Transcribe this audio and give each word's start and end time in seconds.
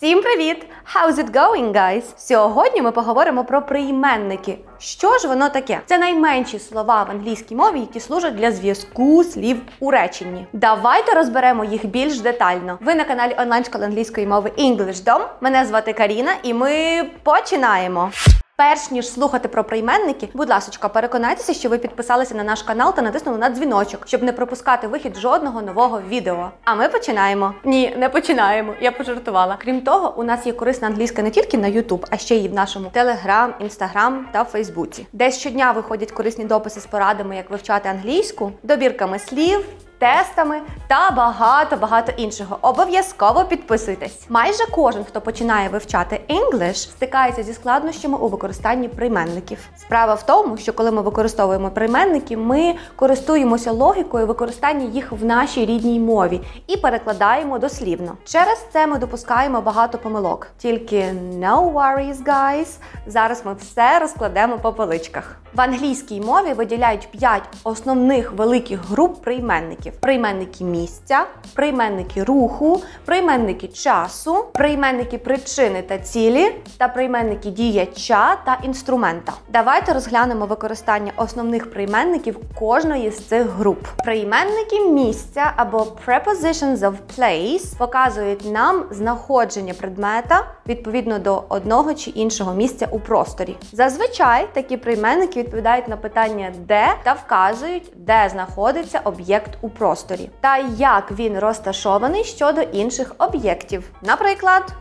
Всім 0.00 0.22
привіт! 0.22 0.66
How's 0.94 1.14
it 1.14 1.30
going, 1.30 1.72
guys? 1.72 2.02
Сьогодні 2.16 2.82
ми 2.82 2.90
поговоримо 2.90 3.44
про 3.44 3.62
прийменники. 3.62 4.58
Що 4.78 5.18
ж 5.18 5.28
воно 5.28 5.48
таке? 5.48 5.80
Це 5.86 5.98
найменші 5.98 6.58
слова 6.58 7.02
в 7.02 7.10
англійській 7.10 7.54
мові, 7.54 7.80
які 7.80 8.00
служать 8.00 8.34
для 8.34 8.52
зв'язку 8.52 9.24
слів 9.24 9.60
у 9.80 9.90
реченні. 9.90 10.46
Давайте 10.52 11.14
розберемо 11.14 11.64
їх 11.64 11.86
більш 11.86 12.20
детально. 12.20 12.78
Ви 12.80 12.94
на 12.94 13.04
каналі 13.04 13.36
онлайн 13.38 13.64
школи 13.64 13.84
англійської 13.84 14.26
мови 14.26 14.52
EnglishDom. 14.58 15.20
Мене 15.40 15.64
звати 15.64 15.92
Каріна, 15.92 16.32
і 16.42 16.54
ми 16.54 17.04
починаємо. 17.22 18.10
Перш 18.58 18.90
ніж 18.90 19.08
слухати 19.08 19.48
про 19.48 19.64
прийменники, 19.64 20.28
будь 20.34 20.48
ласка, 20.48 20.88
переконайтеся, 20.88 21.54
що 21.54 21.68
ви 21.68 21.78
підписалися 21.78 22.34
на 22.34 22.44
наш 22.44 22.62
канал 22.62 22.94
та 22.94 23.02
натиснули 23.02 23.38
на 23.38 23.50
дзвіночок, 23.50 24.06
щоб 24.06 24.22
не 24.22 24.32
пропускати 24.32 24.86
вихід 24.86 25.16
жодного 25.16 25.62
нового 25.62 26.00
відео. 26.08 26.50
А 26.64 26.74
ми 26.74 26.88
починаємо. 26.88 27.54
Ні, 27.64 27.94
не 27.98 28.08
починаємо. 28.08 28.74
Я 28.80 28.92
пожартувала. 28.92 29.56
Крім 29.60 29.80
того, 29.80 30.14
у 30.16 30.24
нас 30.24 30.46
є 30.46 30.52
корисна 30.52 30.88
англійська 30.88 31.22
не 31.22 31.30
тільки 31.30 31.58
на 31.58 31.68
YouTube, 31.68 32.06
а 32.10 32.16
ще 32.16 32.36
й 32.36 32.48
в 32.48 32.54
нашому 32.54 32.88
Telegram, 32.94 33.48
Instagram 33.60 34.20
та 34.32 34.44
Фейсбуці, 34.44 35.06
де 35.12 35.30
щодня 35.30 35.72
виходять 35.72 36.12
корисні 36.12 36.44
дописи 36.44 36.80
з 36.80 36.86
порадами, 36.86 37.36
як 37.36 37.50
вивчати 37.50 37.88
англійську, 37.88 38.52
добірками 38.62 39.18
слів 39.18 39.64
тестами 39.98 40.60
та 40.86 41.10
багато-багато 41.10 42.12
іншого. 42.16 42.58
Обов'язково 42.62 43.44
підписуйтесь. 43.44 44.26
Майже 44.28 44.66
кожен, 44.70 45.04
хто 45.04 45.20
починає 45.20 45.68
вивчати 45.68 46.20
English, 46.28 46.74
стикається 46.74 47.42
зі 47.42 47.52
складнощами 47.52 48.18
у 48.18 48.28
використанні 48.28 48.88
прийменників. 48.88 49.58
Справа 49.76 50.14
в 50.14 50.26
тому, 50.26 50.56
що 50.56 50.72
коли 50.72 50.90
ми 50.90 51.02
використовуємо 51.02 51.70
прийменники, 51.70 52.36
ми 52.36 52.74
користуємося 52.96 53.72
логікою 53.72 54.26
використання 54.26 54.84
їх 54.84 55.12
в 55.12 55.24
нашій 55.24 55.66
рідній 55.66 56.00
мові 56.00 56.40
і 56.66 56.76
перекладаємо 56.76 57.58
дослівно. 57.58 58.16
Через 58.24 58.66
це 58.72 58.86
ми 58.86 58.98
допускаємо 58.98 59.60
багато 59.60 59.98
помилок. 59.98 60.46
Тільки 60.58 61.00
no 61.38 61.72
worries, 61.72 62.24
guys, 62.24 62.68
Зараз 63.06 63.42
ми 63.44 63.54
все 63.54 63.98
розкладемо 63.98 64.58
по 64.58 64.72
поличках. 64.72 65.36
В 65.54 65.60
англійській 65.60 66.20
мові 66.20 66.52
виділяють 66.52 67.08
п'ять 67.10 67.42
основних 67.64 68.32
великих 68.32 68.90
груп 68.90 69.22
прийменників 69.22 69.87
прийменників: 69.90 70.18
прийменники 70.18 70.64
місця, 70.64 71.26
прийменники 71.54 72.24
руху, 72.24 72.82
прийменники 73.04 73.68
часу, 73.68 74.44
прийменники 74.52 75.18
причини 75.18 75.82
та 75.82 75.98
цілі 75.98 76.54
та 76.78 76.88
прийменники 76.88 77.50
діяча 77.50 78.36
та 78.46 78.58
інструмента. 78.62 79.32
Давайте 79.48 79.92
розглянемо 79.92 80.46
використання 80.46 81.12
основних 81.16 81.70
прийменників 81.70 82.36
кожної 82.58 83.10
з 83.10 83.18
цих 83.18 83.46
груп. 83.46 83.86
Прийменники 84.04 84.80
місця 84.80 85.52
або 85.56 85.78
prepositions 86.06 86.76
of 86.76 86.94
place 87.18 87.78
показують 87.78 88.52
нам 88.52 88.84
знаходження 88.90 89.74
предмета 89.74 90.46
відповідно 90.66 91.18
до 91.18 91.44
одного 91.48 91.94
чи 91.94 92.10
іншого 92.10 92.54
місця 92.54 92.88
у 92.90 93.00
просторі. 93.00 93.56
Зазвичай 93.72 94.48
такі 94.52 94.76
прийменники 94.76 95.42
відповідають 95.42 95.88
на 95.88 95.96
питання 95.96 96.52
де 96.58 96.86
та 97.04 97.12
вказують, 97.12 97.92
де 97.96 98.28
знаходиться 98.32 99.00
об'єкт 99.04 99.50
у 99.60 99.68
просторі, 99.78 100.30
та 100.40 100.58
як 100.58 101.12
він 101.12 101.38
розташований 101.38 102.24
щодо 102.24 102.60
інших 102.60 103.14
об'єктів. 103.18 103.90
Наприклад, 104.02 104.72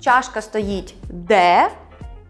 чашка 0.00 0.42
стоїть 0.42 0.94
де. 1.10 1.70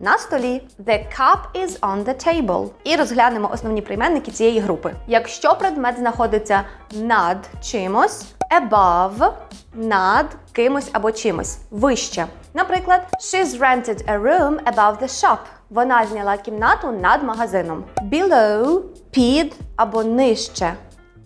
На 0.02 0.18
столі 0.18 0.62
The 0.86 1.04
cup 1.18 1.38
is 1.54 1.80
on 1.80 2.04
the 2.04 2.26
table. 2.26 2.68
І 2.84 2.96
розглянемо 2.96 3.50
основні 3.52 3.82
прийменники 3.82 4.30
цієї 4.30 4.60
групи. 4.60 4.94
Якщо 5.06 5.54
предмет 5.54 5.98
знаходиться 5.98 6.62
над 6.94 7.36
чимось, 7.62 8.24
above 8.60 9.32
над 9.74 10.26
кимось 10.52 10.90
або 10.92 11.12
чимось 11.12 11.58
вище. 11.70 12.26
Наприклад, 12.54 13.00
she's 13.20 13.58
rented 13.58 14.04
a 14.06 14.22
room 14.22 14.74
above 14.74 15.02
the 15.02 15.08
shop. 15.08 15.38
Вона 15.70 16.06
зняла 16.06 16.36
кімнату 16.36 16.92
над 16.92 17.22
магазином. 17.22 17.84
Below 18.12 18.80
під 19.10 19.54
або 19.76 20.04
нижче. 20.04 20.74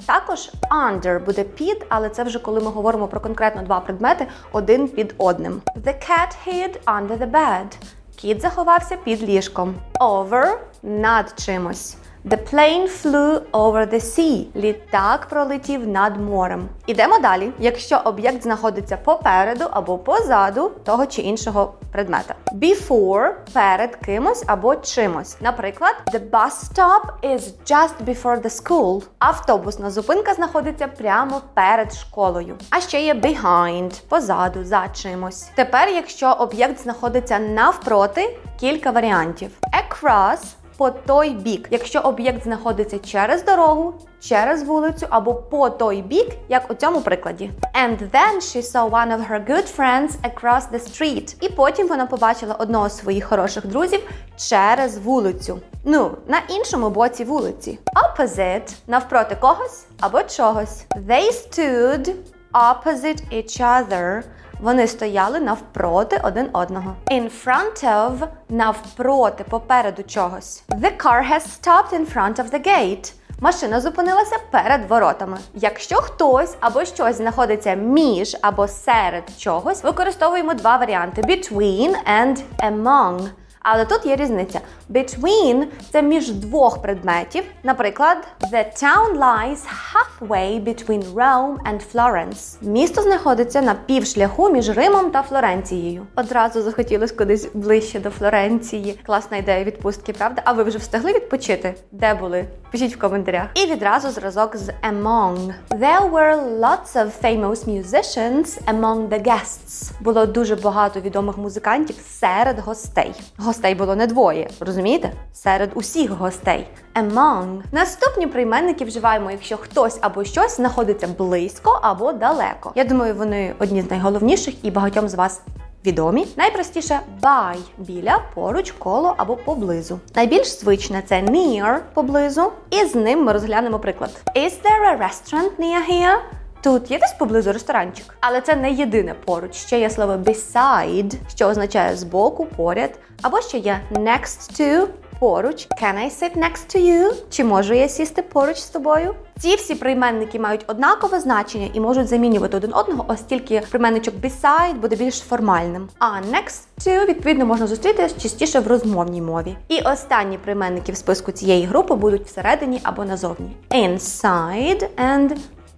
Також 0.06 0.50
under 0.70 1.24
буде 1.24 1.44
під, 1.44 1.86
але 1.88 2.08
це 2.08 2.22
вже 2.22 2.38
коли 2.38 2.60
ми 2.60 2.70
говоримо 2.70 3.08
про 3.08 3.20
конкретно 3.20 3.62
два 3.62 3.80
предмети 3.80 4.26
один 4.52 4.88
під 4.88 5.14
одним. 5.18 5.62
The 5.84 5.94
cat 6.10 6.34
hid 6.46 6.84
under 6.86 7.18
the 7.18 7.30
bed. 7.30 7.76
Кіт 8.16 8.40
заховався 8.40 8.96
під 8.96 9.22
ліжком. 9.22 9.74
Over 10.00 10.56
над 10.82 11.34
чимось. 11.36 11.96
The 12.26 12.38
plane 12.38 12.88
flew 12.88 13.42
over 13.52 13.86
the 13.86 14.00
sea. 14.00 14.46
Літак 14.56 15.26
пролетів 15.28 15.88
над 15.88 16.20
морем. 16.20 16.68
Ідемо 16.86 17.18
далі. 17.18 17.52
Якщо 17.58 18.00
об'єкт 18.04 18.42
знаходиться 18.42 18.96
попереду 18.96 19.64
або 19.70 19.98
позаду 19.98 20.70
того 20.84 21.06
чи 21.06 21.22
іншого 21.22 21.74
предмета. 21.92 22.34
Before 22.54 23.30
перед 23.52 23.96
кимось 23.96 24.44
або 24.46 24.76
чимось. 24.76 25.36
Наприклад, 25.40 25.94
the 26.12 26.30
bus 26.30 26.50
stop 26.50 27.02
is 27.22 27.42
just 27.66 28.04
before 28.06 28.42
the 28.42 28.62
school. 28.62 29.02
Автобусна 29.18 29.90
зупинка 29.90 30.34
знаходиться 30.34 30.88
прямо 30.88 31.42
перед 31.54 31.94
школою. 31.94 32.56
А 32.70 32.80
ще 32.80 33.02
є 33.02 33.14
behind 33.14 34.02
позаду 34.08 34.64
за 34.64 34.88
чимось. 34.88 35.48
Тепер, 35.54 35.88
якщо 35.88 36.32
об'єкт 36.32 36.82
знаходиться 36.82 37.38
навпроти, 37.38 38.36
кілька 38.60 38.90
варіантів. 38.90 39.50
Across 39.62 40.38
по 40.76 40.90
той 40.90 41.30
бік, 41.30 41.68
якщо 41.70 42.00
об'єкт 42.00 42.44
знаходиться 42.44 42.98
через 42.98 43.44
дорогу, 43.44 43.94
через 44.20 44.62
вулицю 44.62 45.06
або 45.10 45.34
по 45.34 45.70
той 45.70 46.02
бік, 46.02 46.28
як 46.48 46.70
у 46.70 46.74
цьому 46.74 47.00
прикладі. 47.00 47.50
And 47.84 47.98
then 47.98 48.36
she 48.36 48.62
saw 48.62 48.90
one 48.90 49.16
of 49.16 49.30
her 49.30 49.50
good 49.50 49.76
friends 49.76 50.10
across 50.22 50.62
the 50.72 50.80
street. 50.80 51.36
І 51.40 51.48
потім 51.48 51.88
вона 51.88 52.06
побачила 52.06 52.54
одного 52.54 52.88
з 52.88 52.98
своїх 52.98 53.24
хороших 53.24 53.66
друзів 53.66 54.00
через 54.36 54.98
вулицю. 54.98 55.58
Ну, 55.84 56.10
на 56.26 56.38
іншому 56.48 56.90
боці 56.90 57.24
вулиці. 57.24 57.78
Opposite 57.94 58.74
навпроти 58.86 59.36
когось 59.40 59.84
або 60.00 60.22
чогось. 60.22 60.84
They 61.08 61.30
stood 61.32 62.14
opposite 62.54 63.22
each 63.32 63.60
other. 63.60 64.22
Вони 64.64 64.86
стояли 64.86 65.40
навпроти 65.40 66.20
один 66.22 66.48
одного. 66.52 66.94
In 67.10 67.30
front 67.46 67.84
of 67.84 68.28
навпроти, 68.48 69.44
попереду 69.50 70.02
чогось. 70.02 70.62
The 70.68 70.96
car 71.04 71.22
has 71.30 71.40
stopped 71.40 71.92
in 71.92 72.14
front 72.14 72.36
of 72.38 72.50
the 72.50 72.66
gate. 72.66 73.12
Машина 73.40 73.80
зупинилася 73.80 74.36
перед 74.50 74.90
воротами. 74.90 75.38
Якщо 75.54 75.96
хтось 75.96 76.56
або 76.60 76.84
щось 76.84 77.16
знаходиться 77.16 77.74
між 77.74 78.36
або 78.42 78.68
серед 78.68 79.24
чогось, 79.38 79.84
використовуємо 79.84 80.54
два 80.54 80.76
варіанти: 80.76 81.22
between 81.22 81.94
and 82.20 82.42
among. 82.58 83.28
Але 83.64 83.84
тут 83.84 84.06
є 84.06 84.16
різниця. 84.16 84.60
Between 84.90 85.64
це 85.92 86.02
між 86.02 86.32
двох 86.32 86.82
предметів. 86.82 87.44
Наприклад, 87.62 88.16
The 88.52 88.64
town 88.82 89.18
lies 89.18 89.58
halfway 89.92 90.64
between 90.64 91.14
Rome 91.14 91.56
and 91.72 91.80
Florence. 91.94 92.56
Місто 92.62 93.02
знаходиться 93.02 93.62
на 93.62 93.74
півшляху 93.74 94.50
між 94.50 94.68
Римом 94.68 95.10
та 95.10 95.22
Флоренцією. 95.22 96.06
Одразу 96.16 96.62
захотілось 96.62 97.12
кудись 97.12 97.48
ближче 97.54 98.00
до 98.00 98.10
Флоренції. 98.10 98.98
Класна 99.06 99.36
ідея 99.36 99.64
відпустки, 99.64 100.12
правда? 100.12 100.42
А 100.44 100.52
ви 100.52 100.62
вже 100.62 100.78
встигли 100.78 101.12
відпочити? 101.12 101.74
Де 101.92 102.14
були? 102.14 102.44
Пишіть 102.74 102.96
в 102.96 102.98
коментарях. 102.98 103.46
І 103.54 103.66
відразу 103.66 104.10
зразок 104.10 104.56
з 104.56 104.68
among. 104.68 105.52
There 105.70 106.10
were 106.10 106.60
lots 106.60 106.96
of 106.96 107.10
famous 107.22 107.68
musicians 107.68 108.58
among 108.66 109.08
the 109.08 109.26
guests. 109.26 109.92
Було 110.00 110.26
дуже 110.26 110.56
багато 110.56 111.00
відомих 111.00 111.38
музикантів 111.38 111.96
серед 112.08 112.58
гостей. 112.58 113.14
Гостей 113.36 113.74
було 113.74 113.96
не 113.96 114.06
двоє, 114.06 114.48
розумієте? 114.60 115.12
Серед 115.32 115.70
усіх 115.74 116.10
гостей. 116.10 116.66
Among. 116.94 117.62
Наступні 117.72 118.26
прийменники 118.26 118.84
вживаємо, 118.84 119.30
якщо 119.30 119.56
хтось 119.56 119.98
або 120.00 120.24
щось 120.24 120.56
знаходиться 120.56 121.08
близько 121.18 121.80
або 121.82 122.12
далеко. 122.12 122.72
Я 122.74 122.84
думаю, 122.84 123.14
вони 123.14 123.54
одні 123.58 123.82
з 123.82 123.90
найголовніших 123.90 124.64
і 124.64 124.70
багатьом 124.70 125.08
з 125.08 125.14
вас. 125.14 125.42
Відомі 125.86 126.26
найпростіше 126.36 127.00
by– 127.22 127.56
біля, 127.78 128.18
поруч, 128.34 128.70
коло 128.72 129.14
або 129.16 129.36
поблизу. 129.36 130.00
Найбільш 130.14 130.46
звичне 130.46 131.02
це 131.06 131.22
near 131.22 131.78
поблизу, 131.94 132.52
і 132.70 132.84
з 132.84 132.94
ним 132.94 133.24
ми 133.24 133.32
розглянемо 133.32 133.78
приклад. 133.78 134.10
Is 134.36 134.50
there 134.50 134.98
a 134.98 134.98
restaurant 134.98 135.50
near 135.58 135.90
here? 135.90 136.16
Тут 136.62 136.90
є 136.90 136.98
десь 136.98 137.12
поблизу 137.18 137.52
ресторанчик, 137.52 138.16
але 138.20 138.40
це 138.40 138.56
не 138.56 138.70
єдине 138.72 139.14
поруч. 139.24 139.54
Ще 139.54 139.80
є 139.80 139.90
слово 139.90 140.12
beside, 140.12 141.12
що 141.34 141.46
означає 141.46 141.96
збоку, 141.96 142.46
поряд, 142.46 142.98
або 143.22 143.40
ще 143.40 143.58
є 143.58 143.80
next 143.92 144.60
to 144.60 144.86
поруч. 145.20 145.68
Can 145.82 145.96
I 145.96 146.10
sit 146.10 146.36
next 146.36 146.76
to 146.76 146.80
you? 146.80 147.14
Чи 147.30 147.44
можу 147.44 147.74
я 147.74 147.88
сісти 147.88 148.22
поруч 148.22 148.56
з 148.56 148.68
тобою? 148.68 149.14
Ці 149.38 149.56
всі 149.56 149.74
прийменники 149.74 150.38
мають 150.38 150.64
однакове 150.66 151.20
значення 151.20 151.68
і 151.72 151.80
можуть 151.80 152.08
замінювати 152.08 152.56
один 152.56 152.74
одного, 152.74 153.04
оскільки 153.08 153.62
прийменничок 153.70 154.14
beside 154.14 154.74
буде 154.74 154.96
більш 154.96 155.18
формальним. 155.18 155.88
А 155.98 156.06
next 156.06 156.62
to, 156.78 157.06
відповідно, 157.06 157.46
можна 157.46 157.66
зустріти 157.66 158.10
частіше 158.22 158.60
в 158.60 158.66
розмовній 158.66 159.22
мові. 159.22 159.56
І 159.68 159.80
останні 159.80 160.38
прийменники 160.38 160.92
в 160.92 160.96
списку 160.96 161.32
цієї 161.32 161.64
групи 161.64 161.94
будуть 161.94 162.26
всередині 162.26 162.80
або 162.82 163.04
назовні. 163.04 163.56
Inside 163.70 164.88
and 164.96 165.36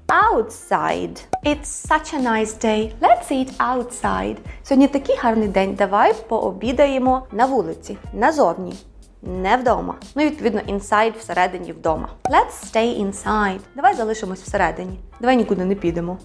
outside. 0.08 1.20
It's 1.44 1.86
such 1.88 2.14
a 2.14 2.20
nice 2.22 2.54
day. 2.64 2.92
Let's 3.00 3.30
eat 3.32 3.50
outside. 3.58 4.36
Сьогодні 4.62 4.88
такий 4.88 5.16
гарний 5.16 5.48
день. 5.48 5.74
Давай 5.74 6.14
пообідаємо 6.28 7.26
на 7.32 7.46
вулиці, 7.46 7.98
назовні. 8.12 8.74
Не 9.26 9.56
вдома. 9.56 9.94
Ну 10.14 10.23
і 10.23 10.26
відповідно 10.26 10.61
inside 10.61 11.19
всередині 11.19 11.73
вдома. 11.73 12.08
Let's 12.25 12.73
stay 12.75 13.06
inside. 13.06 13.61
Давай 13.76 13.94
залишимось 13.94 14.43
всередині. 14.43 14.99
Давай 15.20 15.37
нікуди 15.37 15.64
не 15.64 15.75
підемо. 15.75 16.19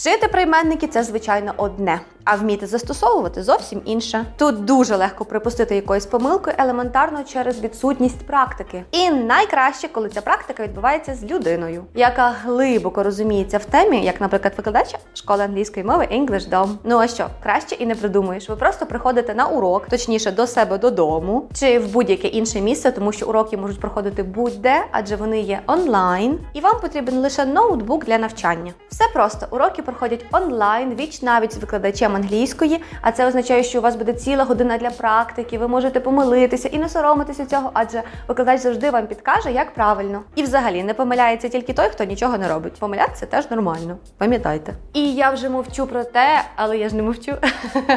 Вчити 0.00 0.28
прийменники 0.28 0.86
це 0.86 1.02
звичайно 1.02 1.52
одне, 1.56 2.00
а 2.24 2.36
вміти 2.36 2.66
застосовувати 2.66 3.42
зовсім 3.42 3.82
інше. 3.84 4.24
Тут 4.36 4.64
дуже 4.64 4.96
легко 4.96 5.24
припустити 5.24 5.74
якоюсь 5.76 6.06
помилкою 6.06 6.56
елементарно 6.58 7.24
через 7.24 7.60
відсутність 7.60 8.26
практики. 8.26 8.84
І 8.90 9.10
найкраще, 9.10 9.88
коли 9.88 10.08
ця 10.08 10.20
практика 10.20 10.62
відбувається 10.62 11.14
з 11.14 11.24
людиною, 11.24 11.84
яка 11.94 12.30
глибоко 12.44 13.02
розуміється 13.02 13.58
в 13.58 13.64
темі, 13.64 14.04
як, 14.04 14.20
наприклад, 14.20 14.54
викладач 14.56 14.94
школи 15.14 15.44
англійської 15.44 15.86
мови 15.86 16.08
English 16.12 16.50
Dom. 16.50 16.68
Ну 16.84 16.98
а 16.98 17.08
що, 17.08 17.26
краще 17.42 17.74
і 17.74 17.86
не 17.86 17.94
придумаєш. 17.94 18.48
Ви 18.48 18.56
просто 18.56 18.86
приходите 18.86 19.34
на 19.34 19.46
урок, 19.46 19.86
точніше 19.88 20.30
до 20.30 20.46
себе 20.46 20.78
додому, 20.78 21.48
чи 21.52 21.78
в 21.78 21.92
будь-яке 21.92 22.28
інше 22.28 22.60
місце, 22.60 22.92
тому 22.92 23.12
що 23.12 23.26
уроки 23.26 23.56
можуть 23.56 23.80
проходити 23.80 24.22
будь-де, 24.22 24.84
адже 24.92 25.16
вони 25.16 25.40
є 25.40 25.60
онлайн, 25.66 26.38
і 26.54 26.60
вам 26.60 26.80
потрібен 26.80 27.18
лише 27.18 27.44
ноутбук 27.44 28.04
для 28.04 28.18
навчання. 28.18 28.72
Все 28.88 29.04
просто 29.14 29.46
уроки 29.50 29.82
проходять 29.90 30.24
онлайн, 30.32 30.94
віч 30.94 31.22
навіть 31.22 31.52
з 31.52 31.56
викладачем 31.58 32.16
англійської, 32.16 32.80
а 33.00 33.12
це 33.12 33.26
означає, 33.26 33.62
що 33.62 33.78
у 33.78 33.82
вас 33.82 33.96
буде 33.96 34.12
ціла 34.12 34.44
година 34.44 34.78
для 34.78 34.90
практики. 34.90 35.58
Ви 35.58 35.68
можете 35.68 36.00
помилитися 36.00 36.68
і 36.68 36.78
не 36.78 36.88
соромитися 36.88 37.46
цього, 37.46 37.70
адже 37.72 38.02
викладач 38.28 38.60
завжди 38.60 38.90
вам 38.90 39.06
підкаже, 39.06 39.52
як 39.52 39.74
правильно. 39.74 40.22
І 40.34 40.42
взагалі 40.42 40.82
не 40.82 40.94
помиляється 40.94 41.48
тільки 41.48 41.72
той, 41.72 41.88
хто 41.88 42.04
нічого 42.04 42.38
не 42.38 42.48
робить. 42.48 42.72
Помилятися 42.78 43.26
теж 43.26 43.50
нормально. 43.50 43.96
Пам'ятайте. 44.18 44.72
І 44.92 45.14
я 45.14 45.30
вже 45.30 45.48
мовчу 45.48 45.86
про 45.86 46.04
те, 46.04 46.42
але 46.56 46.78
я 46.78 46.88
ж 46.88 46.96
не 46.96 47.02
мовчу, 47.02 47.32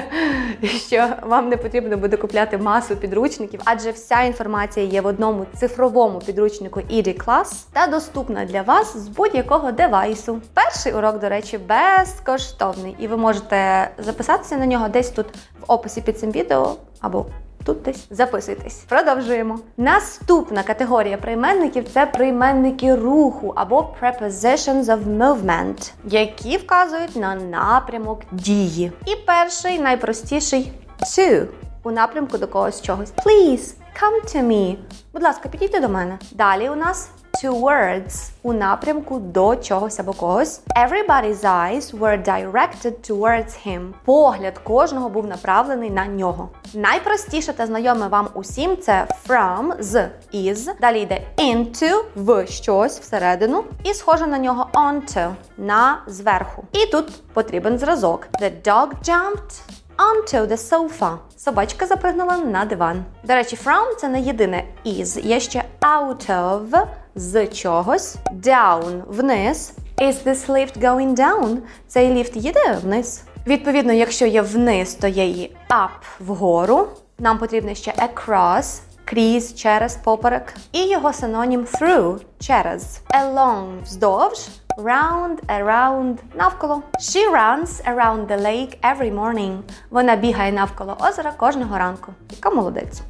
що 0.88 1.07
вам 1.22 1.50
не 1.50 1.57
потрібно 1.57 1.98
буде 1.98 2.18
купляти 2.18 2.57
масу 2.57 2.95
підручників, 2.95 3.62
адже 3.66 3.92
вся 3.92 4.22
інформація 4.22 4.86
є 4.86 5.01
в 5.01 5.06
одному 5.06 5.45
цифровому 5.60 6.19
підручнику 6.19 6.80
ED 6.80 7.25
Class 7.25 7.66
та 7.74 7.88
доступна 7.88 8.45
для 8.45 8.62
вас 8.62 8.98
з 8.98 9.07
будь-якого 9.07 9.72
девайсу. 9.72 10.42
Перший 10.54 10.94
урок, 10.94 11.19
до 11.19 11.30
речі, 11.30 11.57
безкоштовний, 11.83 12.95
і 13.00 13.07
ви 13.07 13.18
можете 13.18 13.89
записатися 13.97 14.57
на 14.57 14.65
нього 14.65 14.89
десь 14.89 15.09
тут 15.09 15.25
в 15.59 15.63
описі 15.68 16.01
під 16.01 16.19
цим 16.19 16.31
відео 16.31 16.75
або. 17.01 17.25
Тут 17.65 17.81
десь 17.81 18.07
записуйтесь. 18.09 18.83
Продовжуємо. 18.89 19.59
Наступна 19.77 20.63
категорія 20.63 21.18
прийменників 21.18 21.85
це 21.94 22.06
прийменники 22.06 22.95
руху 22.95 23.53
або 23.56 23.95
prepositions 24.01 24.83
of 24.83 25.18
movement, 25.18 25.91
які 26.03 26.57
вказують 26.57 27.15
на 27.15 27.35
напрямок 27.35 28.21
дії. 28.31 28.91
І 29.06 29.15
перший 29.15 29.80
найпростіший 29.80 30.71
to 31.01 31.47
у 31.83 31.91
напрямку 31.91 32.38
до 32.38 32.47
когось 32.47 32.81
чогось. 32.81 33.13
Please 33.25 33.74
come 34.01 34.35
to 34.35 34.44
me. 34.47 34.75
Будь 35.13 35.24
ласка, 35.24 35.50
підійди 35.50 35.80
до 35.80 35.89
мене. 35.89 36.19
Далі 36.31 36.69
у 36.69 36.75
нас 36.75 37.09
towards 37.44 38.31
у 38.44 38.53
напрямку 38.53 39.19
до 39.19 39.56
чогось 39.56 40.00
або 40.00 40.13
когось. 40.13 40.62
Everybody's 40.75 41.44
eyes 41.44 42.00
were 42.00 42.24
directed 42.25 43.12
towards 43.12 43.68
him. 43.68 43.94
Погляд 44.06 44.57
кожного 44.57 45.09
був 45.09 45.27
направлений 45.27 45.89
на 45.89 46.07
нього. 46.07 46.50
Найпростіше 46.74 47.53
та 47.53 47.65
знайоме 47.65 48.07
вам 48.07 48.27
усім 48.33 48.77
це 48.77 49.07
from 49.27 49.81
з 49.81 50.09
із. 50.31 50.69
Далі 50.81 51.01
йде 51.01 51.21
into 51.38 52.03
в 52.15 52.47
щось 52.47 53.00
всередину. 53.00 53.63
І 53.83 53.94
схоже 53.94 54.27
на 54.27 54.38
нього 54.38 54.68
onto 54.74 55.33
на 55.57 56.01
зверху. 56.07 56.63
І 56.71 56.85
тут 56.85 57.24
потрібен 57.33 57.77
зразок. 57.77 58.27
The 58.41 58.51
dog 58.68 58.89
jumped 59.01 59.62
onto 59.97 60.47
the 60.47 60.57
sofa. 60.57 61.18
Собачка 61.38 61.85
запригнула 61.85 62.38
на 62.38 62.65
диван. 62.65 63.06
До 63.24 63.33
речі, 63.33 63.57
from 63.65 63.95
це 63.95 64.09
не 64.09 64.21
єдине 64.21 64.63
is. 64.85 65.25
Є 65.25 65.39
ще 65.39 65.63
out 65.81 66.30
of 66.30 66.88
з 67.15 67.48
чогось. 67.48 68.15
Down 68.44 69.01
вниз. 69.07 69.74
Is 69.98 70.24
this 70.25 70.48
lift 70.50 70.83
going 70.83 71.15
down? 71.15 71.57
Цей 71.88 72.13
ліфт 72.13 72.36
їде 72.36 72.80
вниз. 72.83 73.24
Відповідно, 73.48 73.94
якщо 73.94 74.25
є 74.25 74.42
вниз, 74.42 74.94
то 74.94 75.07
є 75.07 75.25
і 75.25 75.56
up 75.69 75.89
вгору. 76.19 76.88
Нам 77.19 77.38
потрібно 77.38 77.74
ще 77.75 77.92
across, 77.92 78.81
крізь, 79.06 79.56
через, 79.56 79.95
поперек. 79.95 80.54
І 80.71 80.88
його 80.88 81.13
синонім 81.13 81.62
through 81.62 82.19
через. 82.39 83.01
Along 83.10 83.83
вздовж. 83.83 84.50
Round, 84.77 85.38
around, 85.59 86.16
навколо. 86.36 86.81
She 87.00 87.31
runs 87.31 87.83
around 87.86 88.27
the 88.27 88.42
lake 88.42 88.77
every 88.81 89.16
morning. 89.16 89.57
Вона 89.89 90.16
бігає 90.16 90.51
навколо 90.51 90.98
озера 91.00 91.31
кожного 91.31 91.77
ранку. 91.77 92.13
Яка 92.31 92.50
молодець. 92.50 93.01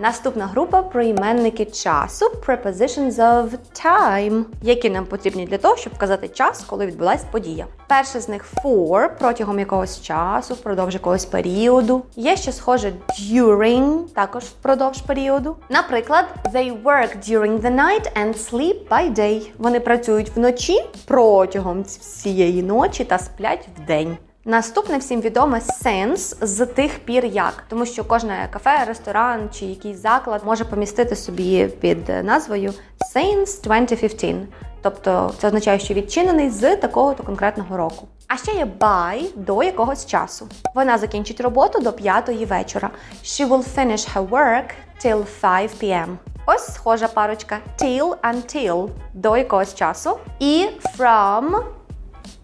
Наступна 0.00 0.46
група 0.46 0.82
прийменники 0.82 1.64
часу 1.64 2.30
prepositions 2.46 3.12
of 3.12 3.48
time, 3.84 4.44
які 4.62 4.90
нам 4.90 5.06
потрібні 5.06 5.46
для 5.46 5.58
того, 5.58 5.76
щоб 5.76 5.92
вказати 5.92 6.28
час, 6.28 6.64
коли 6.66 6.86
відбулася 6.86 7.26
подія. 7.30 7.66
Перше 7.88 8.20
з 8.20 8.28
них 8.28 8.46
for 8.64 9.08
протягом 9.18 9.58
якогось 9.58 10.02
часу, 10.02 10.54
впродовж 10.54 10.94
якогось 10.94 11.24
періоду. 11.24 12.02
Є 12.16 12.36
ще 12.36 12.52
схоже 12.52 12.92
during, 13.20 14.08
також 14.14 14.44
впродовж 14.44 14.98
періоду. 15.02 15.56
Наприклад, 15.68 16.24
they 16.54 16.82
work 16.82 17.30
during 17.30 17.60
the 17.60 17.74
night 17.76 18.12
and 18.22 18.50
sleep 18.50 18.88
by 18.88 19.14
day. 19.14 19.50
Вони 19.58 19.80
працюють 19.80 20.36
вночі 20.36 20.84
протягом 21.06 21.82
всієї 21.82 22.62
ночі 22.62 23.04
та 23.04 23.18
сплять 23.18 23.68
вдень. 23.76 24.16
Наступне 24.44 24.98
всім 24.98 25.20
відоме 25.20 25.60
сенс 25.60 26.36
з 26.40 26.66
тих 26.66 26.98
пір 26.98 27.24
як, 27.24 27.64
тому 27.68 27.86
що 27.86 28.04
кожне 28.04 28.48
кафе, 28.52 28.84
ресторан 28.84 29.48
чи 29.52 29.64
якийсь 29.64 30.02
заклад 30.02 30.42
може 30.44 30.64
помістити 30.64 31.16
собі 31.16 31.66
під 31.80 32.08
назвою 32.08 32.74
Since 33.14 33.62
2015. 33.62 34.36
Тобто 34.82 35.34
це 35.38 35.46
означає, 35.46 35.78
що 35.78 35.94
відчинений 35.94 36.50
з 36.50 36.76
такого-то 36.76 37.22
конкретного 37.22 37.76
року. 37.76 38.08
А 38.28 38.36
ще 38.36 38.52
є 38.52 38.66
by 38.80 39.22
до 39.36 39.62
якогось 39.62 40.06
часу. 40.06 40.48
Вона 40.74 40.98
закінчить 40.98 41.40
роботу 41.40 41.80
до 41.80 41.92
п'ятої 41.92 42.44
вечора. 42.44 42.90
She 43.24 43.48
will 43.48 43.74
finish 43.76 44.14
her 44.14 44.28
work 44.28 44.70
till 45.04 45.24
5 45.40 45.82
p.m. 45.82 46.16
Ось 46.46 46.74
схожа 46.74 47.08
парочка 47.08 47.58
till 47.82 48.14
until 48.22 48.88
до 49.14 49.36
якогось 49.36 49.74
часу. 49.74 50.18
І 50.38 50.68
from 50.98 51.62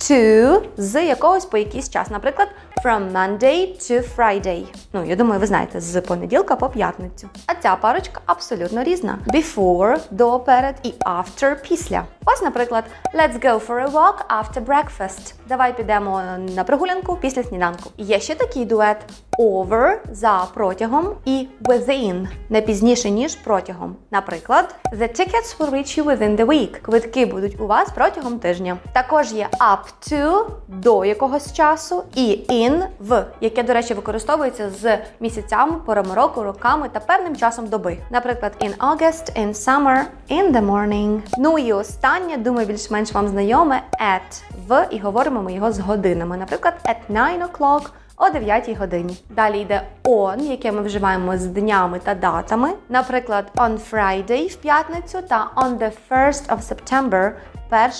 to 0.08 0.62
з 0.76 1.04
якогось 1.04 1.44
по 1.44 1.58
якийсь 1.58 1.90
час. 1.90 2.10
Наприклад, 2.10 2.48
from 2.82 3.12
Monday 3.12 3.76
to 3.78 4.02
Friday. 4.16 4.64
Ну, 4.92 5.04
я 5.04 5.16
думаю, 5.16 5.40
ви 5.40 5.46
знаєте, 5.46 5.80
з 5.80 6.00
понеділка 6.00 6.56
по 6.56 6.68
п'ятницю. 6.68 7.28
А 7.46 7.54
ця 7.54 7.76
парочка 7.76 8.20
абсолютно 8.26 8.84
різна. 8.84 9.18
Before 9.26 9.98
до 10.10 10.40
перед 10.40 10.74
і 10.82 10.92
after 11.06 11.56
після. 11.68 12.04
Ось, 12.24 12.42
наприклад, 12.42 12.84
let's 13.14 13.44
go 13.44 13.66
for 13.66 13.90
a 13.90 13.92
walk 13.92 14.14
after 14.28 14.64
breakfast. 14.64 15.34
Давай 15.48 15.76
підемо 15.76 16.22
на 16.54 16.64
прогулянку 16.64 17.16
після 17.16 17.42
сніданку. 17.42 17.90
Є 17.96 18.20
ще 18.20 18.34
такий 18.34 18.64
дует 18.64 18.96
over 19.38 19.96
за 20.12 20.46
протягом 20.54 21.08
і 21.24 21.48
within 21.62 22.28
не 22.48 22.60
пізніше 22.60 23.10
ніж 23.10 23.34
протягом. 23.34 23.96
Наприклад, 24.10 24.74
the 24.92 25.20
tickets 25.20 25.58
will 25.58 25.70
reach 25.70 25.98
you 25.98 26.04
within 26.04 26.36
the 26.36 26.46
week. 26.46 26.80
Квитки 26.80 27.26
будуть 27.26 27.60
у 27.60 27.66
вас 27.66 27.88
протягом 27.94 28.38
тижня. 28.38 28.76
Також 28.92 29.32
є 29.32 29.48
up 29.60 30.12
to 30.12 30.46
до 30.68 31.04
якогось 31.04 31.52
часу 31.52 32.02
і 32.14 32.46
in 32.48 32.75
в, 33.00 33.24
яке, 33.40 33.62
до 33.62 33.72
речі, 33.72 33.94
використовується 33.94 34.70
з 34.70 34.98
місяцями, 35.20 35.76
порами 35.86 36.14
року, 36.14 36.42
роками 36.42 36.88
та 36.88 37.00
певним 37.00 37.36
часом 37.36 37.66
доби. 37.66 37.98
Наприклад, 38.10 38.52
in 38.60 38.76
August, 38.76 39.38
in 39.38 39.48
summer, 39.48 40.02
in 40.30 40.52
the 40.52 40.66
morning. 40.66 41.20
Ну 41.38 41.58
і 41.58 41.72
останнє, 41.72 42.36
думаю, 42.36 42.66
більш-менш 42.66 43.12
вам 43.12 43.28
знайоме 43.28 43.82
at 44.00 44.42
в 44.68 44.86
і 44.90 44.98
говоримо 44.98 45.42
ми 45.42 45.52
його 45.52 45.72
з 45.72 45.78
годинами. 45.78 46.36
Наприклад, 46.36 46.74
at 46.84 46.96
9 47.08 47.50
o'clock 47.50 47.90
о 48.16 48.30
9 48.30 48.78
годині. 48.78 49.16
Далі 49.30 49.60
йде 49.60 49.82
on, 50.04 50.42
яке 50.42 50.72
ми 50.72 50.82
вживаємо 50.82 51.36
з 51.36 51.46
днями 51.46 51.98
та 51.98 52.14
датами. 52.14 52.70
Наприклад, 52.88 53.44
on 53.56 53.78
Friday 53.90 54.48
в 54.48 54.56
п'ятницю 54.56 55.18
та 55.28 55.50
on 55.56 55.78
the 55.78 55.92
1st 56.10 56.48
of 56.48 56.58
September 56.58 57.32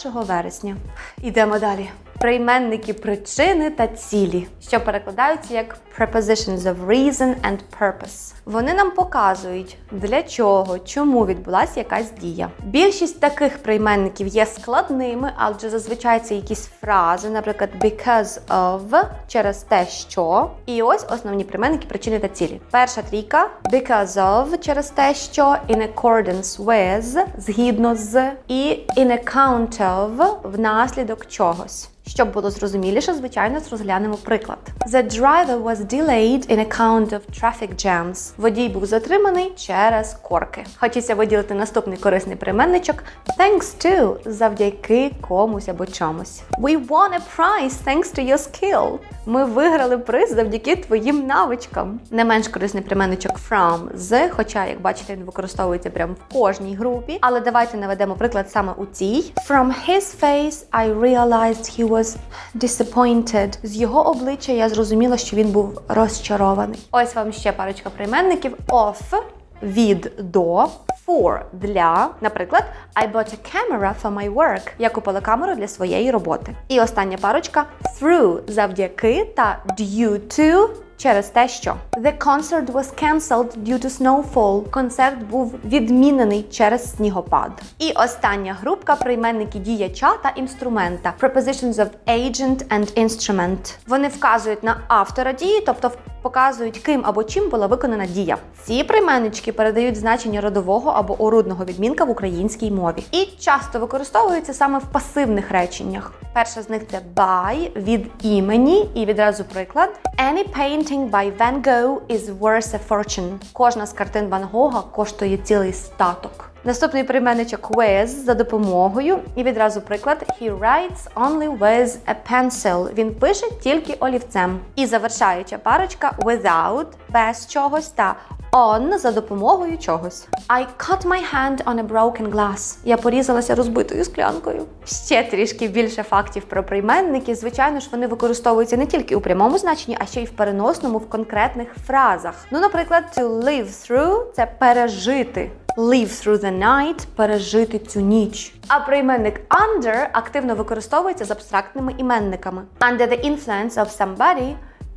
1 0.04 0.22
вересня. 0.22 0.76
Йдемо 1.22 1.58
далі. 1.58 1.88
Прийменники 2.18 2.94
причини 2.94 3.70
та 3.70 3.86
цілі, 3.86 4.46
що 4.68 4.80
перекладаються 4.80 5.54
як 5.54 5.76
prepositions 5.98 6.58
of 6.58 6.86
reason 6.86 7.34
and 7.42 7.58
purpose. 7.80 8.35
Вони 8.46 8.74
нам 8.74 8.90
показують, 8.90 9.76
для 9.92 10.22
чого, 10.22 10.78
чому 10.78 11.26
відбулася 11.26 11.80
якась 11.80 12.12
дія. 12.20 12.50
Більшість 12.64 13.20
таких 13.20 13.58
прийменників 13.58 14.26
є 14.26 14.46
складними, 14.46 15.32
адже 15.36 15.70
зазвичай 15.70 16.20
це 16.20 16.34
якісь 16.34 16.66
фрази, 16.80 17.30
наприклад, 17.30 17.70
because 17.80 18.40
of 18.48 19.04
через 19.28 19.58
те, 19.58 19.86
що. 19.86 20.50
І 20.66 20.82
ось 20.82 21.06
основні 21.10 21.44
прийменники 21.44 21.86
причини 21.86 22.18
та 22.18 22.28
цілі. 22.28 22.60
Перша 22.70 23.02
трійка 23.02 23.50
because 23.72 24.14
of 24.14 24.58
через 24.58 24.90
те, 24.90 25.14
що 25.14 25.42
in 25.44 25.94
accordance 25.94 26.64
with 26.64 27.26
згідно 27.38 27.96
з 27.96 28.32
і 28.48 28.78
in 28.96 29.24
account 29.24 29.78
of 29.78 30.36
внаслідок 30.42 31.26
чогось. 31.26 31.88
Щоб 32.08 32.32
було 32.32 32.50
зрозуміліше, 32.50 33.14
звичайно, 33.14 33.60
розглянемо 33.70 34.14
приклад. 34.14 34.58
The 34.90 35.20
driver 35.20 35.62
was 35.62 35.76
delayed 35.76 36.50
in 36.50 36.68
account 36.68 37.08
of 37.08 37.20
traffic 37.42 37.86
jams. 37.86 38.32
Водій 38.36 38.68
був 38.68 38.86
затриманий 38.86 39.52
через 39.56 40.14
корки. 40.14 40.64
Хочеться 40.76 41.14
виділити 41.14 41.54
наступний 41.54 41.98
корисний 41.98 42.36
прийменничок 42.36 42.96
thanks 43.38 43.86
to 43.86 44.16
завдяки 44.24 45.12
комусь 45.28 45.68
або 45.68 45.86
чомусь. 45.86 46.42
We 46.58 46.86
won 46.86 47.10
a 47.10 47.20
prize 47.36 47.74
thanks 47.86 48.18
to 48.18 48.30
your 48.30 48.38
skill. 48.38 48.98
Ми 49.26 49.44
виграли 49.44 49.98
приз 49.98 50.34
завдяки 50.34 50.76
твоїм 50.76 51.26
навичкам. 51.26 52.00
Не 52.10 52.24
менш 52.24 52.48
корисний 52.48 52.82
прийменничок 52.82 53.32
from 53.50 53.78
з, 53.94 54.28
хоча, 54.28 54.66
як 54.66 54.80
бачите, 54.80 55.14
він 55.14 55.24
використовується 55.24 55.90
прямо 55.90 56.12
в 56.12 56.34
кожній 56.34 56.76
групі. 56.76 57.18
Але 57.20 57.40
давайте 57.40 57.76
наведемо 57.76 58.14
приклад 58.14 58.50
саме 58.50 58.72
у 58.76 58.86
цій. 58.86 59.32
From 59.48 59.72
his 59.88 60.20
face 60.22 60.64
I 60.72 61.00
realized 61.00 61.80
he 61.80 61.88
was 61.88 62.16
disappointed. 62.54 63.58
З 63.62 63.76
його 63.76 64.10
обличчя 64.10 64.52
я 64.52 64.68
зрозуміла, 64.68 65.16
що 65.16 65.36
він 65.36 65.48
був 65.48 65.80
розчарований. 65.88 66.78
Ось 66.92 67.14
вам 67.14 67.32
ще 67.32 67.52
парочка 67.52 67.90
прийменників 68.26 68.56
of 68.68 69.22
від 69.62 70.12
до. 70.18 70.68
For 71.06 71.40
для, 71.52 72.10
наприклад, 72.20 72.64
I 72.94 73.12
bought 73.12 73.32
a 73.32 73.38
camera 73.54 73.94
for 74.02 74.14
my 74.14 74.34
work. 74.34 74.70
Я 74.78 74.88
купила 74.90 75.20
камеру 75.20 75.54
для 75.54 75.68
своєї 75.68 76.10
роботи. 76.10 76.54
І 76.68 76.80
остання 76.80 77.16
парочка 77.16 77.64
through 78.00 78.40
завдяки 78.48 79.32
та 79.36 79.58
due 79.78 80.18
to 80.18 80.68
через 80.96 81.28
те, 81.28 81.48
що 81.48 81.76
The 81.92 82.18
concert 82.18 82.72
was 82.72 83.02
cancelled 83.02 83.56
due 83.56 83.84
to 83.84 83.90
snowfall. 84.00 84.70
Концерт 84.70 85.22
був 85.22 85.54
відмінений 85.64 86.42
через 86.42 86.96
снігопад. 86.96 87.50
І 87.78 87.92
остання 87.92 88.56
групка 88.60 88.96
прийменники 88.96 89.58
діяча 89.58 90.12
та 90.22 90.28
інструмента 90.28 91.14
Prepositions 91.20 91.74
of 91.74 91.88
agent 92.08 92.66
and 92.68 93.04
instrument. 93.04 93.76
Вони 93.86 94.08
вказують 94.08 94.62
на 94.62 94.80
автора 94.88 95.32
дії, 95.32 95.62
тобто 95.66 95.90
показують, 96.26 96.78
ким 96.78 97.02
або 97.04 97.24
чим 97.24 97.48
була 97.48 97.66
виконана 97.66 98.06
дія. 98.06 98.36
Ці 98.62 98.84
прийменнички 98.84 99.52
передають 99.52 99.96
значення 99.96 100.40
родового 100.40 100.90
або 100.90 101.22
орудного 101.22 101.64
відмінка 101.64 102.04
в 102.04 102.10
українській 102.10 102.70
мові 102.70 103.04
і 103.12 103.24
часто 103.40 103.78
використовуються 103.78 104.54
саме 104.54 104.78
в 104.78 104.84
пасивних 104.92 105.50
реченнях. 105.50 106.12
Перша 106.34 106.62
з 106.62 106.70
них 106.70 106.82
це 106.90 107.00
by 107.16 107.82
від 107.82 108.06
імені, 108.22 108.88
і 108.94 109.04
відразу 109.06 109.44
приклад 109.44 110.00
Any 110.18 110.44
painting 110.58 111.10
by 111.10 111.36
Van 111.38 111.62
Gogh 111.62 111.98
is 112.10 112.38
worth 112.38 112.74
a 112.74 112.78
fortune. 112.88 113.32
Кожна 113.52 113.86
з 113.86 113.92
картин 113.92 114.28
Ван 114.28 114.44
Гога 114.52 114.82
коштує 114.82 115.36
цілий 115.36 115.72
статок. 115.72 116.50
Наступний 116.66 117.04
прийменничок 117.04 117.70
with 117.70 118.08
за 118.08 118.34
допомогою. 118.34 119.18
І 119.36 119.42
відразу 119.42 119.80
приклад 119.80 120.26
He 120.40 120.58
writes 120.58 121.14
only 121.14 121.58
with 121.58 121.96
a 122.08 122.14
pencil. 122.32 122.94
Він 122.94 123.14
пише 123.14 123.46
тільки 123.62 123.94
олівцем. 124.00 124.58
І 124.76 124.86
завершаюча 124.86 125.58
парочка 125.58 126.12
without 126.18 126.86
без 127.08 127.46
чогось 127.46 127.88
та 127.88 128.16
on 128.52 128.98
за 128.98 129.12
допомогою 129.12 129.78
чогось. 129.78 130.28
I 130.48 130.66
cut 130.78 131.02
my 131.02 131.20
hand 131.34 131.64
on 131.64 131.86
a 131.86 131.88
broken 131.88 132.30
glass. 132.30 132.76
Я 132.84 132.96
порізалася 132.96 133.54
розбитою 133.54 134.04
склянкою. 134.04 134.64
Ще 134.84 135.22
трішки 135.22 135.68
більше 135.68 136.02
фактів 136.02 136.44
про 136.44 136.64
прийменники. 136.64 137.34
Звичайно 137.34 137.80
ж, 137.80 137.88
вони 137.92 138.06
використовуються 138.06 138.76
не 138.76 138.86
тільки 138.86 139.16
у 139.16 139.20
прямому 139.20 139.58
значенні, 139.58 139.96
а 140.00 140.06
ще 140.06 140.22
й 140.22 140.24
в 140.24 140.30
переносному 140.30 140.98
в 140.98 141.08
конкретних 141.08 141.68
фразах. 141.86 142.34
Ну, 142.50 142.60
наприклад, 142.60 143.04
to 143.16 143.42
live 143.42 143.66
through 143.66 144.32
це 144.32 144.46
пережити. 144.58 145.50
Live 145.76 146.08
through 146.08 146.38
the 146.38 146.58
night 146.58 147.06
пережити 147.16 147.78
цю 147.78 148.00
ніч. 148.00 148.54
А 148.68 148.80
прийменник 148.80 149.40
under 149.50 150.08
активно 150.12 150.54
використовується 150.54 151.24
з 151.24 151.30
абстрактними 151.30 151.94
іменниками. 151.98 152.62
Under 152.80 153.08
the 153.08 153.30
influence 153.30 153.74
of 153.74 153.98
somebody 153.98 154.54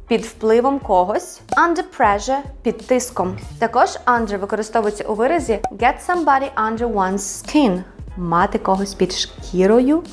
під 0.08 0.26
впливом 0.26 0.80
когось, 0.80 1.42
under 1.58 1.84
pressure 2.00 2.40
під 2.64 2.88
тиском. 2.88 3.38
Також 3.60 3.90
under 4.06 4.38
використовується 4.38 5.04
у 5.04 5.14
виразі 5.16 5.60
get 5.72 5.96
somebody 6.08 6.50
under 6.56 6.94
one's 6.94 7.18
skin 7.18 7.84
мати 8.18 8.58
когось 8.58 8.94
під 8.94 9.12
шкірою. 9.14 10.04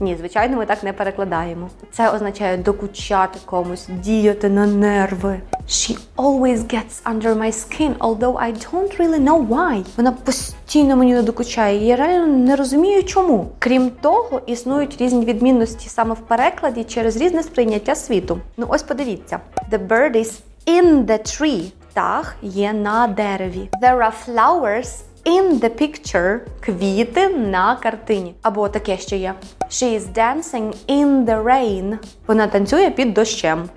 Ні, 0.00 0.16
звичайно, 0.18 0.56
ми 0.56 0.66
так 0.66 0.82
не 0.82 0.92
перекладаємо. 0.92 1.68
Це 1.90 2.10
означає 2.10 2.56
докучати 2.56 3.38
комусь, 3.44 3.88
діяти 3.88 4.48
на 4.48 4.66
нерви. 4.66 5.40
She 5.68 5.98
always 6.16 6.58
gets 6.58 7.02
under 7.04 7.34
my 7.34 7.52
skin, 7.52 7.94
although 7.98 8.36
I 8.42 8.52
don't 8.52 9.00
really 9.00 9.20
know 9.20 9.48
why. 9.48 9.84
Вона 9.96 10.12
постійно 10.12 10.96
мені 10.96 11.14
не 11.14 11.22
докучає. 11.22 11.86
Я 11.86 11.96
реально 11.96 12.26
не 12.26 12.56
розумію, 12.56 13.04
чому. 13.04 13.48
Крім 13.58 13.90
того, 13.90 14.40
існують 14.46 14.96
різні 15.00 15.24
відмінності 15.24 15.88
саме 15.88 16.14
в 16.14 16.20
перекладі 16.20 16.84
через 16.84 17.16
різне 17.16 17.42
сприйняття 17.42 17.94
світу. 17.94 18.38
Ну 18.56 18.66
ось 18.68 18.82
подивіться: 18.82 19.40
The 19.72 19.86
bird 19.88 20.16
is 20.16 20.40
in 20.66 21.04
the 21.04 21.18
tree. 21.18 21.72
Птах 21.90 22.36
є 22.42 22.72
на 22.72 23.06
дереві. 23.06 23.68
There 23.82 23.98
are 23.98 24.12
flowers 24.26 24.88
in 25.26 25.60
the 25.60 25.80
picture 25.80 26.38
квіти 26.60 27.28
на 27.28 27.76
картині. 27.76 28.34
Або 28.42 28.68
таке 28.68 28.98
ще 28.98 29.16
є. 29.16 29.34
She 29.70 29.98
is 29.98 30.12
dancing 30.12 30.74
in 30.88 31.24
the 31.24 31.44
rain. 31.44 31.98
Вона 32.26 32.46
танцює 32.46 32.90
під 32.90 33.14
дощем. 33.14 33.68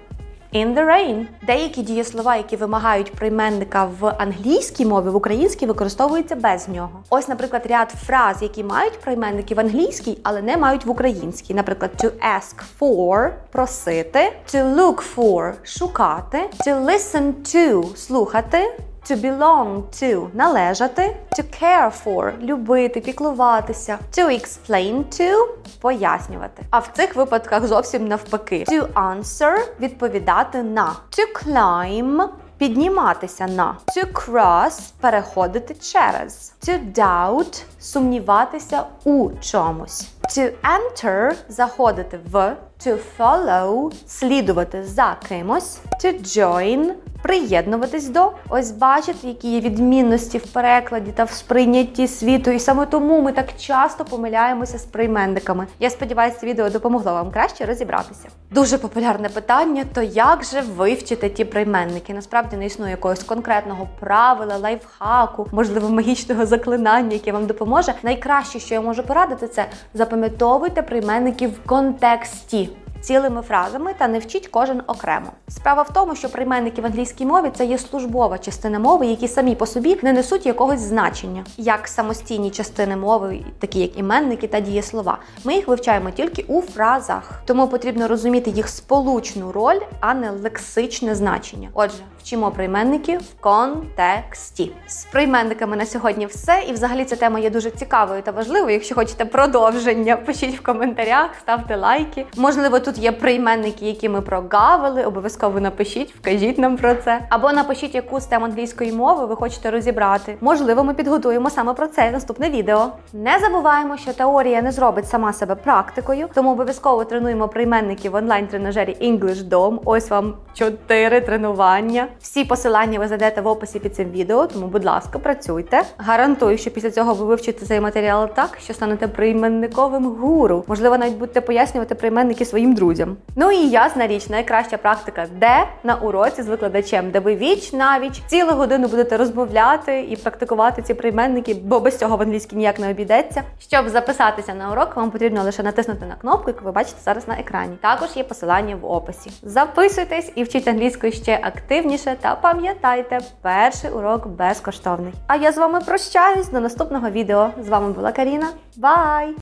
In 0.54 0.74
the 0.76 0.86
rain. 0.86 1.26
Деякі 1.48 1.82
дієслова, 1.82 2.36
які 2.36 2.56
вимагають 2.56 3.12
прийменника 3.12 3.90
в 4.00 4.16
англійській 4.18 4.86
мові, 4.86 5.10
в 5.10 5.16
українській 5.16 5.66
використовуються 5.66 6.36
без 6.36 6.68
нього. 6.68 7.04
Ось, 7.10 7.28
наприклад, 7.28 7.66
ряд 7.70 7.92
фраз, 8.06 8.42
які 8.42 8.64
мають 8.64 9.00
прийменники 9.02 9.56
в 9.56 9.60
англійській, 9.60 10.18
але 10.24 10.42
не 10.42 10.58
мають 10.58 10.86
в 10.86 10.90
українській. 10.90 11.54
Наприклад, 11.54 11.92
to 11.98 12.12
ask 12.36 12.56
for 12.80 13.30
просити, 13.52 14.34
to 14.54 14.76
look 14.76 15.16
for 15.16 15.54
шукати, 15.64 16.50
to 16.66 16.86
listen 16.86 17.34
to 17.44 17.96
слухати. 17.96 18.89
To 19.04 19.22
belong 19.22 19.84
to 19.92 20.30
належати, 20.34 21.16
to 21.32 21.44
care 21.62 21.92
for 22.04 22.42
любити, 22.42 23.02
піклуватися, 23.02 24.00
to 24.18 24.28
explain 24.28 25.04
to 25.20 25.48
пояснювати. 25.82 26.64
А 26.70 26.80
в 26.80 26.90
цих 26.94 27.16
випадках 27.16 27.68
зовсім 27.68 28.08
навпаки. 28.08 28.66
To 28.68 28.94
answer 28.94 29.58
відповідати 29.80 30.64
на, 30.64 30.96
to 31.12 31.46
climb 31.46 32.28
підніматися 32.58 33.48
на, 33.48 33.78
to 33.88 34.12
cross 34.14 34.92
переходити 35.00 35.74
через, 35.74 36.54
to 36.68 36.94
doubt 36.94 37.64
сумніватися 37.80 38.84
у 39.04 39.30
чомусь, 39.42 40.08
to 40.30 40.52
enter 40.64 41.34
заходити 41.50 42.20
в, 42.32 42.56
to 42.86 42.98
follow 43.20 43.94
слідувати 44.08 44.84
за 44.84 45.18
кимось, 45.30 45.80
to 46.04 46.22
join 46.22 46.94
приєднуватись 47.22 48.10
до. 48.10 48.32
Ось 48.50 48.72
бачите, 48.72 49.28
які 49.28 49.52
є 49.52 49.60
відмінності 49.60 50.38
в 50.38 50.46
перекладі 50.46 51.12
та 51.12 51.24
в 51.24 51.32
сприйнятті 51.32 52.08
світу. 52.08 52.52
І 52.52 52.60
саме 52.60 52.86
тому 52.86 53.22
ми 53.22 53.32
так 53.32 53.58
часто 53.58 54.06
помиляємося 54.06 54.78
з 54.78 54.86
прийменниками. 54.86 55.68
Я 55.80 55.90
сподіваюся, 55.90 56.38
відео 56.44 56.70
допомогло 56.70 57.14
вам 57.14 57.32
краще 57.32 57.66
розібратися. 57.66 58.28
Дуже 58.52 58.78
популярне 58.78 59.30
питання: 59.30 59.86
то 59.94 60.02
як 60.02 60.44
же 60.44 60.62
вивчити 60.62 61.30
ті 61.30 61.46
прийменники? 61.46 62.14
Насправді 62.14 62.58
не 62.58 62.66
існує 62.66 62.92
якогось 62.92 63.24
конкретного 63.24 63.88
правила, 64.00 64.58
лайфхаку, 64.58 65.48
можливо, 65.52 65.90
магічного 65.90 66.46
заклинання, 66.46 67.14
яке 67.14 67.32
вам 67.32 67.46
допоможе. 67.46 67.69
Найкраще, 68.04 68.60
що 68.60 68.74
я 68.74 68.82
можу 68.82 69.04
порадити, 69.04 69.48
це 69.48 69.66
запам'ятовуйте 69.94 70.82
прийменники 70.82 71.48
в 71.48 71.66
контексті. 71.66 72.70
цілими 73.02 73.42
фразами 73.42 73.94
та 73.98 74.08
не 74.08 74.20
вчіть 74.20 74.48
кожен 74.48 74.82
окремо. 74.88 75.32
Справа 75.48 75.82
в 75.82 75.94
тому, 75.94 76.16
що 76.16 76.30
прийменники 76.30 76.82
в 76.82 76.86
англійській 76.86 77.26
мові 77.26 77.52
це 77.56 77.66
є 77.66 77.78
службова 77.78 78.38
частина 78.38 78.80
мови, 78.80 79.06
які 79.06 79.28
самі 79.28 79.56
по 79.56 79.66
собі 79.66 80.00
не 80.02 80.14
несуть 80.14 80.46
якогось 80.46 80.80
значення, 80.80 81.46
як 81.58 81.88
самостійні 81.88 82.52
частини 82.52 82.96
мови, 82.96 83.40
такі 83.60 83.80
як 83.80 83.98
іменники 84.00 84.48
та 84.48 84.60
дієслова. 84.60 85.18
Ми 85.44 85.54
їх 85.56 85.68
вивчаємо 85.68 86.12
тільки 86.12 86.46
у 86.48 86.62
фразах, 86.62 87.42
тому 87.46 87.68
потрібно 87.68 88.08
розуміти 88.08 88.50
їх 88.50 88.70
сполучну 88.70 89.52
роль, 89.52 89.80
а 90.00 90.14
не 90.14 90.32
лексичне 90.32 91.16
значення. 91.16 91.70
Отже, 91.74 91.98
вчимо 92.20 92.52
прийменники 92.52 93.18
в 93.18 93.42
контексті. 93.42 94.72
З 94.88 95.06
прийменниками 95.06 95.76
на 95.76 95.86
сьогодні 95.86 96.26
все. 96.26 96.64
І 96.68 96.74
взагалі 96.74 97.06
ця 97.06 97.16
тема 97.16 97.40
є 97.40 97.50
дуже 97.50 97.70
цікавою 97.70 98.22
та 98.22 98.32
важливою. 98.32 98.74
Якщо 98.74 98.96
хочете 98.96 99.26
продовження, 99.26 100.18
пишіть 100.18 100.60
в 100.60 100.64
коментарях, 100.64 101.30
ставте 101.42 101.76
лайки. 101.76 102.26
Можливо, 102.38 102.80
тут 102.80 102.98
є 102.98 103.12
прийменники, 103.12 103.86
які 103.86 104.10
ми 104.10 104.22
прогавили. 104.22 105.04
Обов'язково 105.04 105.60
напишіть, 105.60 106.16
вкажіть 106.16 106.58
нам 106.58 106.78
про 106.78 106.96
це. 106.96 107.22
Або 107.30 107.52
напишіть, 107.52 107.96
яку 107.96 108.20
з 108.20 108.26
тем 108.26 108.44
англійської 108.44 108.92
мови 108.92 109.26
ви 109.26 109.36
хочете 109.36 109.72
розібрати. 109.72 110.38
Можливо, 110.42 110.84
ми 110.84 110.94
підготуємо 110.94 111.50
саме 111.50 111.74
про 111.74 111.88
це 111.88 112.12
наступне 112.12 112.50
відео. 112.50 112.92
Не 113.14 113.40
забуваємо, 113.40 113.98
що 113.98 114.14
теорія 114.14 114.62
не 114.62 114.72
зробить 114.72 115.10
сама 115.10 115.34
себе 115.34 115.56
практикою, 115.56 116.30
тому 116.34 116.52
обов'язково 116.52 117.06
тренуємо 117.06 117.48
прийменники 117.48 118.10
в 118.10 118.16
онлайн-тренажері 118.16 118.98
English 119.02 119.50
Dom. 119.50 119.80
Ось 119.86 120.10
вам 120.10 120.36
чотири 120.54 121.22
тренування. 121.22 122.08
Всі 122.22 122.46
посилання 122.46 123.00
ви 123.00 123.08
знайдете 123.08 123.42
в 123.42 123.48
описі 123.48 123.80
під 123.80 123.96
цим 123.96 124.12
відео, 124.12 124.48
тому, 124.48 124.68
будь 124.68 124.86
ласка, 124.86 125.20
працюйте. 125.20 125.82
Гарантую, 125.98 126.58
що 126.58 126.72
після 126.72 126.92
цього 126.92 127.14
ви 127.14 127.26
вивчите 127.26 127.66
цей 127.66 127.80
матеріал 127.80 128.30
так, 128.36 128.58
що 128.64 128.74
станете 128.74 129.08
прийменниковим 129.08 130.06
гуру. 130.06 130.64
Можливо, 130.68 130.98
навіть 130.98 131.18
будете 131.18 131.42
пояснювати 131.42 131.96
прийменники 131.96 132.46
своїм 132.46 132.74
друзям. 132.74 133.18
Ну 133.36 133.52
і 133.52 133.70
ясна 133.70 134.08
річ, 134.08 134.30
найкраща 134.30 134.78
практика, 134.78 135.28
де 135.40 135.68
на 135.84 135.96
уроці 135.96 136.44
з 136.44 136.48
викладачем, 136.48 137.12
де 137.12 137.20
ви 137.20 137.36
віч 137.36 137.74
навіч 137.74 138.22
цілу 138.28 138.52
годину 138.52 138.88
будете 138.88 139.18
розмовляти 139.18 140.02
і 140.02 140.16
практикувати 140.16 140.82
ці 140.82 140.94
прийменники, 140.94 141.54
бо 141.64 141.80
без 141.80 141.98
цього 141.98 142.18
в 142.18 142.22
англійській 142.22 142.56
ніяк 142.56 142.80
не 142.80 142.92
обійдеться. 142.92 143.44
Щоб 143.60 143.90
записатися 143.90 144.54
на 144.54 144.72
урок, 144.72 144.96
вам 144.96 145.12
потрібно 145.12 145.44
лише 145.44 145.64
натиснути 145.64 146.06
на 146.06 146.16
кнопку, 146.16 146.50
яку 146.50 146.66
ви 146.66 146.72
бачите 146.72 146.98
зараз 147.06 147.28
на 147.28 147.40
екрані. 147.40 147.78
Також 147.82 148.10
є 148.16 148.24
посилання 148.24 148.76
в 148.76 148.86
описі. 148.86 149.32
Записуйтесь 149.44 150.32
і 150.36 150.44
вчіть 150.44 150.68
англійською 150.68 151.12
ще 151.14 151.40
активніше. 151.42 151.99
Та 152.22 152.36
пам'ятайте, 152.36 153.20
перший 153.42 153.92
урок 153.92 154.28
безкоштовний. 154.28 155.14
А 155.28 155.36
я 155.36 155.52
з 155.52 155.58
вами 155.58 155.80
прощаюсь 155.80 156.50
до 156.50 156.60
наступного 156.60 157.10
відео. 157.10 157.50
З 157.62 157.70
вами 157.70 157.92
була 157.92 158.12
Каріна. 158.12 158.48
Бай! 158.78 159.36